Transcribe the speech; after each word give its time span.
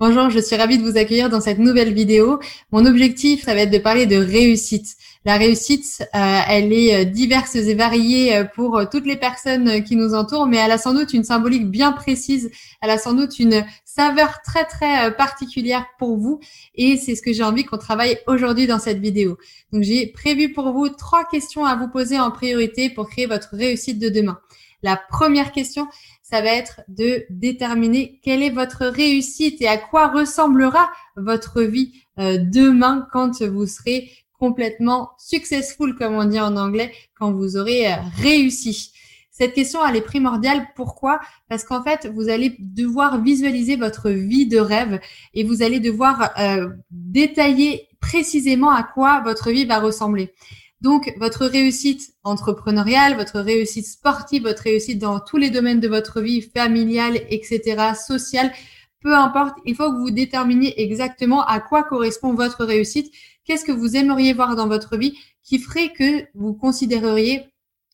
Bonjour, 0.00 0.30
je 0.30 0.38
suis 0.38 0.56
ravie 0.56 0.78
de 0.78 0.82
vous 0.82 0.96
accueillir 0.96 1.28
dans 1.28 1.42
cette 1.42 1.58
nouvelle 1.58 1.92
vidéo. 1.92 2.40
Mon 2.72 2.86
objectif, 2.86 3.44
ça 3.44 3.52
va 3.52 3.60
être 3.60 3.70
de 3.70 3.76
parler 3.76 4.06
de 4.06 4.16
réussite. 4.16 4.96
La 5.26 5.36
réussite, 5.36 6.02
euh, 6.14 6.40
elle 6.48 6.72
est 6.72 6.96
euh, 6.96 7.04
diverse 7.04 7.54
et 7.54 7.74
variée 7.74 8.34
euh, 8.34 8.44
pour 8.44 8.80
toutes 8.90 9.04
les 9.04 9.16
personnes 9.16 9.84
qui 9.84 9.96
nous 9.96 10.14
entourent, 10.14 10.46
mais 10.46 10.56
elle 10.56 10.70
a 10.70 10.78
sans 10.78 10.94
doute 10.94 11.12
une 11.12 11.22
symbolique 11.22 11.70
bien 11.70 11.92
précise. 11.92 12.50
Elle 12.80 12.88
a 12.88 12.96
sans 12.96 13.12
doute 13.12 13.38
une 13.38 13.62
saveur 13.84 14.40
très 14.40 14.64
très 14.64 15.14
particulière 15.14 15.84
pour 15.98 16.16
vous, 16.16 16.40
et 16.74 16.96
c'est 16.96 17.14
ce 17.14 17.20
que 17.20 17.34
j'ai 17.34 17.42
envie 17.42 17.64
qu'on 17.64 17.76
travaille 17.76 18.16
aujourd'hui 18.26 18.66
dans 18.66 18.78
cette 18.78 19.00
vidéo. 19.00 19.36
Donc 19.70 19.82
j'ai 19.82 20.06
prévu 20.06 20.54
pour 20.54 20.72
vous 20.72 20.88
trois 20.88 21.26
questions 21.30 21.66
à 21.66 21.76
vous 21.76 21.88
poser 21.88 22.18
en 22.18 22.30
priorité 22.30 22.88
pour 22.88 23.10
créer 23.10 23.26
votre 23.26 23.50
réussite 23.52 23.98
de 23.98 24.08
demain. 24.08 24.38
La 24.82 24.96
première 24.96 25.52
question, 25.52 25.88
ça 26.30 26.42
va 26.42 26.52
être 26.52 26.82
de 26.88 27.24
déterminer 27.28 28.20
quelle 28.22 28.42
est 28.42 28.50
votre 28.50 28.86
réussite 28.86 29.60
et 29.60 29.68
à 29.68 29.76
quoi 29.76 30.08
ressemblera 30.08 30.90
votre 31.16 31.62
vie 31.62 31.92
euh, 32.18 32.38
demain 32.38 33.08
quand 33.12 33.42
vous 33.42 33.66
serez 33.66 34.10
complètement 34.38 35.10
successful, 35.18 35.96
comme 35.96 36.14
on 36.14 36.24
dit 36.24 36.40
en 36.40 36.56
anglais, 36.56 36.92
quand 37.18 37.32
vous 37.32 37.56
aurez 37.56 37.92
euh, 37.92 37.96
réussi. 38.16 38.92
Cette 39.30 39.54
question, 39.54 39.80
elle 39.86 39.96
est 39.96 40.02
primordiale. 40.02 40.68
Pourquoi? 40.76 41.18
Parce 41.48 41.64
qu'en 41.64 41.82
fait, 41.82 42.10
vous 42.14 42.28
allez 42.28 42.56
devoir 42.58 43.20
visualiser 43.22 43.76
votre 43.76 44.10
vie 44.10 44.46
de 44.46 44.58
rêve 44.58 45.00
et 45.34 45.44
vous 45.44 45.62
allez 45.62 45.80
devoir 45.80 46.30
euh, 46.38 46.68
détailler 46.90 47.88
précisément 48.00 48.70
à 48.70 48.82
quoi 48.82 49.20
votre 49.20 49.50
vie 49.50 49.64
va 49.64 49.78
ressembler. 49.78 50.32
Donc, 50.80 51.12
votre 51.18 51.44
réussite 51.46 52.14
entrepreneuriale, 52.24 53.16
votre 53.16 53.40
réussite 53.40 53.86
sportive, 53.86 54.44
votre 54.44 54.62
réussite 54.62 54.98
dans 54.98 55.20
tous 55.20 55.36
les 55.36 55.50
domaines 55.50 55.80
de 55.80 55.88
votre 55.88 56.20
vie, 56.20 56.40
familiale, 56.40 57.20
etc., 57.28 57.92
sociale, 57.94 58.50
peu 59.02 59.14
importe, 59.14 59.56
il 59.64 59.74
faut 59.74 59.90
que 59.90 59.98
vous 59.98 60.10
déterminiez 60.10 60.80
exactement 60.82 61.44
à 61.44 61.60
quoi 61.60 61.82
correspond 61.82 62.34
votre 62.34 62.64
réussite, 62.64 63.12
qu'est-ce 63.44 63.64
que 63.64 63.72
vous 63.72 63.96
aimeriez 63.96 64.32
voir 64.32 64.56
dans 64.56 64.68
votre 64.68 64.96
vie 64.96 65.18
qui 65.42 65.58
ferait 65.58 65.92
que 65.92 66.26
vous 66.34 66.54
considéreriez 66.54 67.46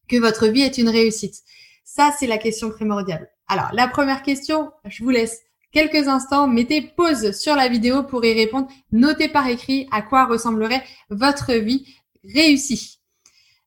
que 0.08 0.16
votre 0.16 0.46
vie 0.46 0.62
est 0.62 0.78
une 0.78 0.88
réussite? 0.88 1.36
Ça, 1.84 2.12
c'est 2.18 2.26
la 2.26 2.38
question 2.38 2.70
primordiale. 2.70 3.30
Alors, 3.48 3.70
la 3.72 3.86
première 3.86 4.22
question, 4.22 4.72
je 4.84 5.04
vous 5.04 5.10
laisse 5.10 5.40
quelques 5.70 6.08
instants, 6.08 6.48
mettez 6.48 6.82
pause 6.82 7.32
sur 7.38 7.54
la 7.54 7.68
vidéo 7.68 8.02
pour 8.02 8.24
y 8.24 8.32
répondre. 8.32 8.68
Notez 8.90 9.28
par 9.28 9.46
écrit 9.46 9.86
à 9.92 10.02
quoi 10.02 10.26
ressemblerait 10.26 10.82
votre 11.10 11.52
vie 11.52 11.86
réussi. 12.34 12.98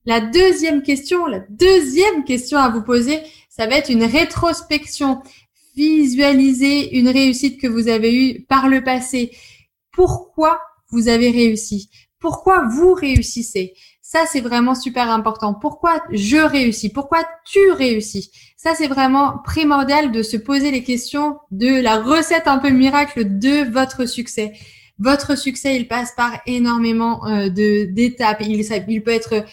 La 0.06 0.22
deuxième 0.22 0.82
question, 0.82 1.26
la 1.26 1.40
deuxième 1.50 2.24
question 2.24 2.58
à 2.58 2.70
vous 2.70 2.82
poser, 2.82 3.20
ça 3.50 3.68
va 3.68 3.76
être 3.76 3.90
une 3.90 4.04
rétrospection. 4.04 5.22
Visualiser 5.76 6.98
une 6.98 7.10
réussite 7.10 7.60
que 7.60 7.68
vous 7.68 7.88
avez 7.88 8.14
eue 8.14 8.42
par 8.42 8.70
le 8.70 8.84
passé. 8.84 9.32
Pourquoi 9.92 10.60
vous 10.90 11.08
avez 11.08 11.30
réussi? 11.30 11.90
Pourquoi 12.20 12.66
vous 12.68 12.94
réussissez? 12.94 13.74
Ça, 14.02 14.24
c'est 14.26 14.42
vraiment 14.42 14.76
super 14.76 15.10
important. 15.12 15.54
Pourquoi 15.54 16.02
je 16.12 16.38
réussis? 16.38 16.90
Pourquoi 16.90 17.24
tu 17.46 17.72
réussis? 17.72 18.32
Ça, 18.58 18.74
c'est 18.76 18.88
vraiment 18.88 19.38
primordial 19.44 20.12
de 20.12 20.24
se 20.24 20.36
poser 20.36 20.72
les 20.72 20.84
questions 20.84 21.38
de 21.52 21.80
la 21.80 22.02
recette 22.02 22.48
un 22.48 22.58
peu 22.58 22.72
miracle 22.72 23.38
de 23.38 23.70
votre 23.72 24.06
succès. 24.08 24.54
Votre 25.00 25.38
succès, 25.38 25.78
il 25.78 25.88
passe 25.88 26.12
par 26.16 26.42
énormément 26.46 27.26
euh, 27.26 27.50
d'étapes. 27.50 28.42
Il, 28.42 29.02
peut 29.02 29.12
être 29.12 29.46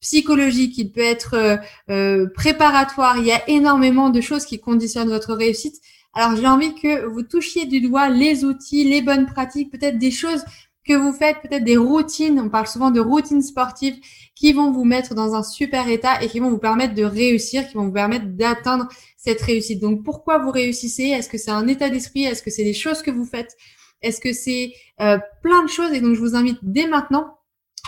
psychologique, 0.00 0.76
il 0.76 0.90
peut 0.90 1.00
être 1.00 1.34
euh, 1.34 1.56
euh, 1.88 2.26
préparatoire. 2.34 3.18
Il 3.18 3.24
y 3.24 3.32
a 3.32 3.48
énormément 3.48 4.10
de 4.10 4.20
choses 4.20 4.44
qui 4.44 4.58
conditionnent 4.58 5.08
votre 5.08 5.34
réussite. 5.34 5.76
Alors 6.14 6.36
j'ai 6.36 6.46
envie 6.48 6.74
que 6.74 7.06
vous 7.06 7.22
touchiez 7.22 7.66
du 7.66 7.80
doigt 7.80 8.08
les 8.08 8.44
outils, 8.44 8.84
les 8.84 9.02
bonnes 9.02 9.26
pratiques, 9.26 9.70
peut-être 9.70 9.98
des 9.98 10.10
choses 10.10 10.42
que 10.84 10.94
vous 10.94 11.12
faites, 11.12 11.36
peut-être 11.42 11.64
des 11.64 11.76
routines. 11.76 12.40
On 12.40 12.48
parle 12.48 12.66
souvent 12.66 12.90
de 12.90 12.98
routines 12.98 13.42
sportives 13.42 13.96
qui 14.34 14.52
vont 14.52 14.72
vous 14.72 14.84
mettre 14.84 15.14
dans 15.14 15.34
un 15.34 15.44
super 15.44 15.88
état 15.88 16.20
et 16.22 16.28
qui 16.28 16.40
vont 16.40 16.50
vous 16.50 16.58
permettre 16.58 16.94
de 16.94 17.04
réussir, 17.04 17.68
qui 17.68 17.74
vont 17.74 17.84
vous 17.84 17.92
permettre 17.92 18.26
d'atteindre 18.26 18.88
cette 19.16 19.42
réussite. 19.42 19.80
Donc 19.80 20.02
pourquoi 20.02 20.38
vous 20.38 20.50
réussissez? 20.50 21.04
Est-ce 21.04 21.28
que 21.28 21.38
c'est 21.38 21.52
un 21.52 21.68
état 21.68 21.88
d'esprit? 21.88 22.24
Est-ce 22.24 22.42
que 22.42 22.50
c'est 22.50 22.64
des 22.64 22.74
choses 22.74 23.02
que 23.02 23.10
vous 23.12 23.26
faites? 23.26 23.54
Est-ce 24.02 24.20
que 24.20 24.32
c'est 24.32 24.72
euh, 25.00 25.18
plein 25.42 25.62
de 25.62 25.68
choses? 25.68 25.92
Et 25.92 26.00
donc, 26.00 26.14
je 26.14 26.20
vous 26.20 26.34
invite 26.36 26.58
dès 26.62 26.86
maintenant 26.86 27.38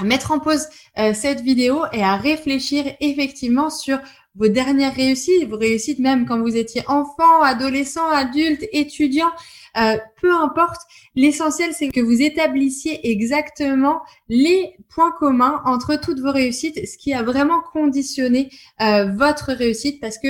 à 0.00 0.04
mettre 0.04 0.32
en 0.32 0.41
pause 0.41 0.66
euh, 0.98 1.12
cette 1.15 1.41
vidéo 1.41 1.82
et 1.93 2.03
à 2.03 2.16
réfléchir 2.16 2.84
effectivement 3.00 3.71
sur 3.71 3.98
vos 4.37 4.49
dernières 4.49 4.94
réussites, 4.94 5.49
vos 5.49 5.59
réussites 5.59 5.99
même 5.99 6.25
quand 6.25 6.41
vous 6.41 6.56
étiez 6.56 6.82
enfant, 6.87 7.43
adolescent, 7.43 8.09
adulte, 8.09 8.65
étudiant, 8.72 9.31
euh, 9.76 9.99
peu 10.20 10.32
importe. 10.32 10.81
L'essentiel, 11.16 11.72
c'est 11.75 11.88
que 11.88 12.00
vous 12.00 12.22
établissiez 12.22 13.10
exactement 13.10 14.00
les 14.28 14.76
points 14.88 15.12
communs 15.12 15.60
entre 15.65 15.97
toutes 15.97 16.20
vos 16.20 16.31
réussites, 16.32 16.87
ce 16.87 16.97
qui 16.97 17.12
a 17.12 17.22
vraiment 17.22 17.60
conditionné 17.72 18.50
votre 18.78 19.53
réussite, 19.53 20.00
parce 20.00 20.19
que 20.19 20.28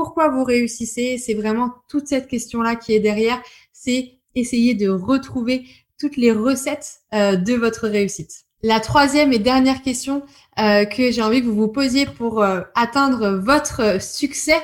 pourquoi 0.00 0.28
vous 0.28 0.44
réussissez, 0.44 1.18
c'est 1.18 1.34
vraiment 1.34 1.74
toute 1.88 2.06
cette 2.06 2.28
question-là 2.28 2.76
qui 2.76 2.94
est 2.94 3.00
derrière. 3.00 3.42
C'est 3.72 4.19
essayer 4.34 4.74
de 4.74 4.88
retrouver 4.88 5.64
toutes 5.98 6.16
les 6.16 6.32
recettes 6.32 7.00
euh, 7.14 7.36
de 7.36 7.54
votre 7.54 7.88
réussite. 7.88 8.44
La 8.62 8.80
troisième 8.80 9.32
et 9.32 9.38
dernière 9.38 9.82
question 9.82 10.22
euh, 10.58 10.84
que 10.84 11.10
j'ai 11.10 11.22
envie 11.22 11.40
que 11.40 11.46
vous 11.46 11.54
vous 11.54 11.68
posiez 11.68 12.06
pour 12.06 12.42
euh, 12.42 12.60
atteindre 12.74 13.30
votre 13.30 14.02
succès, 14.02 14.60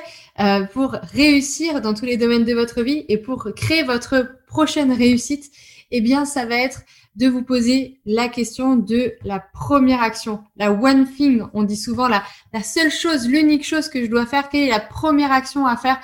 pour 0.71 0.91
réussir 0.91 1.81
dans 1.81 1.95
tous 1.95 2.05
les 2.05 2.15
domaines 2.15 2.45
de 2.45 2.53
votre 2.53 2.83
vie 2.83 3.05
et 3.09 3.17
pour 3.17 3.49
créer 3.55 3.81
votre 3.81 4.37
prochaine 4.45 4.91
réussite, 4.91 5.51
eh 5.89 5.99
bien, 5.99 6.25
ça 6.25 6.45
va 6.45 6.57
être 6.57 6.81
de 7.15 7.27
vous 7.27 7.41
poser 7.41 7.99
la 8.05 8.27
question 8.27 8.75
de 8.75 9.13
la 9.23 9.39
première 9.39 10.03
action, 10.03 10.43
la 10.55 10.71
one 10.71 11.11
thing. 11.11 11.41
On 11.53 11.63
dit 11.63 11.75
souvent 11.75 12.07
la, 12.07 12.23
la 12.53 12.61
seule 12.61 12.91
chose, 12.91 13.27
l'unique 13.27 13.65
chose 13.65 13.89
que 13.89 14.05
je 14.05 14.09
dois 14.09 14.27
faire. 14.27 14.49
Quelle 14.49 14.67
est 14.67 14.69
la 14.69 14.79
première 14.79 15.31
action 15.31 15.65
à 15.65 15.75
faire 15.75 15.99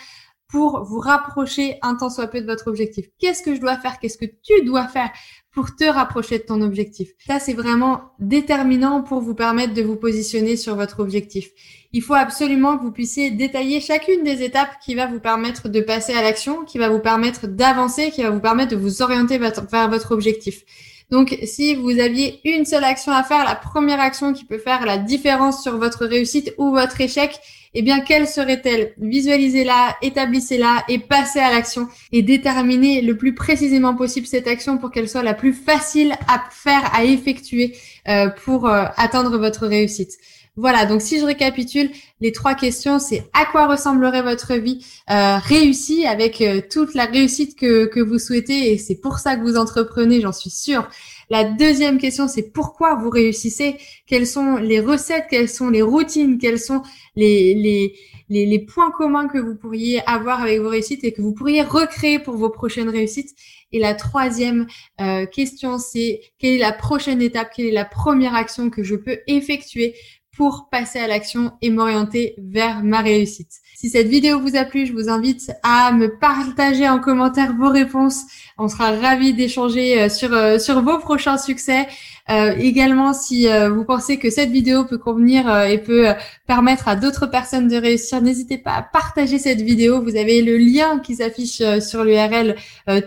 pour 0.53 0.84
vous 0.84 1.00
rapprocher 1.00 1.80
un 1.81 1.96
temps 1.96 2.12
soit 2.12 2.28
peu 2.28 2.40
de 2.40 2.46
votre 2.46 2.68
objectif. 2.68 3.08
Qu'est-ce 3.18 3.41
que 3.41 3.56
je 3.56 3.59
dois 3.59 3.75
faire? 3.75 3.97
Qu'est-ce 3.97 4.19
que 4.19 4.25
tu 4.25 4.64
dois 4.64 4.88
faire 4.88 5.09
pour 5.52 5.75
te 5.75 5.84
rapprocher 5.84 6.38
de 6.38 6.44
ton 6.44 6.62
objectif? 6.62 7.09
Ça, 7.25 7.40
c'est 7.40 7.56
vraiment 7.56 8.12
déterminant 8.19 9.02
pour 9.02 9.19
vous 9.19 9.34
permettre 9.34 9.74
de 9.74 9.81
vous 9.81 9.96
positionner 9.96 10.56
sur 10.56 10.75
votre 10.75 11.00
objectif. 11.00 11.50
Il 11.91 12.03
faut 12.03 12.14
absolument 12.14 12.78
que 12.78 12.84
vous 12.84 12.91
puissiez 12.91 13.31
détailler 13.31 13.81
chacune 13.81 14.24
des 14.24 14.44
étapes 14.44 14.78
qui 14.86 14.94
va 14.94 15.08
vous 15.08 15.19
permettre 15.19 15.69
de 15.69 15.81
passer 15.81 16.14
à 16.14 16.22
l'action, 16.22 16.66
qui 16.66 16.78
va 16.78 16.88
vous 16.90 17.00
permettre 17.00 17.47
d'avancer, 17.47 18.12
qui 18.12 18.22
va 18.22 18.30
vous 18.30 18.40
permettre 18.40 18.74
de 18.74 18.80
vous 18.80 19.02
orienter 19.02 19.40
vers 19.40 19.90
votre 19.90 20.12
objectif. 20.12 20.66
Donc, 21.12 21.38
si 21.44 21.75
vous 21.75 22.00
aviez 22.00 22.40
une 22.44 22.66
seule 22.66 22.84
action 22.84 23.12
à 23.12 23.24
faire, 23.24 23.46
la 23.46 23.56
première 23.56 24.00
action 24.00 24.34
qui 24.34 24.46
peut 24.46 24.58
faire 24.58 24.86
la 24.86 24.97
différence 24.97 25.62
sur 25.62 25.78
votre 25.78 26.06
réussite 26.06 26.53
ou 26.58 26.72
votre 26.72 27.00
échec, 27.02 27.40
eh 27.75 27.81
bien, 27.81 28.02
quelle 28.02 28.28
serait-elle? 28.28 28.94
Visualisez-la, 29.00 29.96
établissez-la 30.02 30.84
et 30.90 31.00
passez 31.00 31.40
à 31.40 31.52
l'action 31.52 31.88
et 32.12 32.22
déterminez 32.22 33.02
le 33.02 33.18
plus 33.18 33.34
précisément 33.34 33.96
possible 33.96 34.28
cette 34.28 34.47
action 34.47 34.78
pour 34.78 34.91
qu'elle 34.91 35.09
soit 35.09 35.24
la 35.24 35.34
plus 35.34 35.53
facile 35.53 36.14
à 36.28 36.44
faire, 36.52 36.94
à 36.94 37.03
effectuer 37.03 37.76
euh, 38.08 38.29
pour 38.29 38.67
euh, 38.67 38.85
atteindre 38.97 39.38
votre 39.38 39.66
réussite. 39.66 40.17
Voilà, 40.55 40.85
donc 40.85 41.02
si 41.02 41.20
je 41.20 41.26
récapitule, 41.26 41.90
les 42.22 42.32
trois 42.32 42.53
questions, 42.53 43.00
c'est 43.00 43.28
à 43.34 43.46
quoi 43.46 43.67
ressemblerait 43.67 44.22
votre 44.22 44.53
vie 44.53 44.85
euh, 45.09 45.38
réussie 45.38 46.05
avec 46.05 46.44
toute 46.70 46.94
la 46.94 47.05
réussite 47.05 47.58
que, 47.58 47.85
que 47.85 48.00
vous 48.00 48.20
souhaitez 48.20 48.72
et 48.72 48.78
c'est 48.78 49.02
pour 49.02 49.17
ça 49.17 49.35
que 49.35 49.41
vous 49.41 49.58
entreprenez, 49.58 50.22
j'en 50.22 50.32
suis 50.32 50.52
sûre. 50.52 50.88
La 51.29 51.44
deuxième 51.44 51.97
question, 51.97 52.28
c'est 52.28 52.52
pourquoi 52.52 52.96
vous 52.96 53.09
réussissez? 53.09 53.78
Quelles 54.05 54.28
sont 54.28 54.58
les 54.58 54.79
recettes? 54.79 55.26
Quelles 55.29 55.50
sont 55.50 55.70
les 55.70 55.82
routines? 55.82 56.38
Quels 56.38 56.59
sont 56.59 56.84
les, 57.16 57.55
les, 57.55 58.46
les, 58.46 58.59
points 58.59 58.91
communs 58.91 59.28
que 59.28 59.40
vous 59.40 59.55
pourriez 59.55 60.02
avoir 60.08 60.41
avec 60.41 60.59
vos 60.59 60.70
réussites 60.70 61.03
et 61.03 61.14
que 61.14 61.22
vous 61.22 61.34
pourriez 61.34 61.64
recréer 61.64 62.20
pour 62.20 62.35
vos 62.35 62.50
prochaines 62.50 62.90
réussites? 62.90 63.35
Et 63.72 63.79
la 63.79 63.96
troisième 63.96 64.67
euh, 65.02 65.26
question, 65.26 65.79
c'est 65.79 66.22
quelle 66.38 66.53
est 66.53 66.59
la 66.59 66.73
prochaine 66.73 67.22
étape? 67.22 67.52
Quelle 67.55 67.66
est 67.66 67.72
la 67.72 67.85
première 67.85 68.35
action 68.35 68.70
que 68.70 68.84
je 68.84 68.96
peux 68.96 69.17
effectuer 69.26 69.96
pour 70.35 70.68
passer 70.72 71.00
à 71.00 71.08
l'action 71.08 71.52
et 71.62 71.70
m'orienter 71.70 72.35
vers 72.38 72.84
ma 72.84 73.02
réussite. 73.02 73.52
Si 73.76 73.90
cette 73.90 74.08
vidéo 74.08 74.40
vous 74.40 74.56
a 74.56 74.66
plu, 74.66 74.85
je 74.85 74.94
vous 74.94 75.09
invite 75.09 75.52
à 75.62 75.91
me 75.91 76.18
partager 76.18 76.88
en 76.88 77.00
commentaire 77.00 77.53
vos 77.53 77.70
réponses. 77.70 78.24
On 78.58 78.68
sera 78.68 78.91
ravis 78.91 79.34
d'échanger 79.34 80.02
euh, 80.02 80.09
sur, 80.09 80.34
euh, 80.34 80.58
sur 80.58 80.82
vos 80.82 81.00
prochains 81.00 81.38
succès. 81.38 81.88
Euh, 82.29 82.55
également, 82.58 83.14
si 83.14 83.47
vous 83.70 83.84
pensez 83.84 84.17
que 84.17 84.29
cette 84.29 84.49
vidéo 84.49 84.85
peut 84.85 84.97
convenir 84.97 85.49
et 85.66 85.78
peut 85.78 86.08
permettre 86.47 86.87
à 86.87 86.96
d'autres 86.96 87.28
personnes 87.28 87.67
de 87.67 87.75
réussir, 87.75 88.22
n'hésitez 88.22 88.58
pas 88.58 88.72
à 88.72 88.81
partager 88.81 89.40
cette 89.40 89.61
vidéo. 89.61 90.02
Vous 90.02 90.16
avez 90.16 90.41
le 90.41 90.58
lien 90.58 90.99
qui 90.99 91.16
s'affiche 91.16 91.61
sur 91.81 92.03
l'URL 92.03 92.55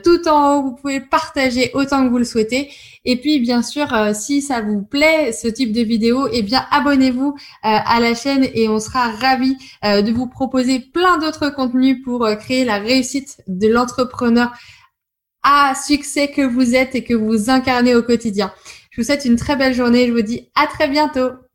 tout 0.04 0.28
en 0.28 0.56
haut. 0.56 0.62
Vous 0.62 0.74
pouvez 0.74 1.00
partager 1.00 1.70
autant 1.74 2.04
que 2.04 2.10
vous 2.10 2.18
le 2.18 2.24
souhaitez. 2.24 2.70
Et 3.06 3.16
puis, 3.16 3.38
bien 3.40 3.62
sûr, 3.62 3.88
si 4.14 4.42
ça 4.42 4.60
vous 4.60 4.82
plaît, 4.82 5.32
ce 5.32 5.48
type 5.48 5.72
de 5.72 5.82
vidéo, 5.82 6.28
eh 6.32 6.42
bien, 6.42 6.66
abonnez-vous 6.70 7.36
à 7.62 7.98
la 8.00 8.14
chaîne 8.14 8.46
et 8.52 8.69
on 8.69 8.80
sera 8.80 9.10
ravis 9.12 9.56
de 9.82 10.12
vous 10.12 10.26
proposer 10.26 10.80
plein 10.80 11.19
d'autres 11.19 11.50
contenus 11.50 12.02
pour 12.04 12.24
euh, 12.24 12.34
créer 12.34 12.64
la 12.64 12.78
réussite 12.78 13.38
de 13.46 13.69
l'entrepreneur 13.69 14.52
à 15.42 15.74
succès 15.74 16.28
que 16.28 16.42
vous 16.42 16.74
êtes 16.74 16.94
et 16.94 17.04
que 17.04 17.14
vous 17.14 17.50
incarnez 17.50 17.94
au 17.94 18.02
quotidien. 18.02 18.52
Je 18.96 19.02
vous 19.02 19.06
souhaite 19.08 19.26
une 19.26 19.37
très 19.37 19.56
belle 19.56 19.75
journée. 19.75 20.06
Je 20.06 20.12
vous 20.12 20.22
dis 20.22 20.48
à 20.54 20.66
très 20.66 20.88
bientôt. 20.88 21.37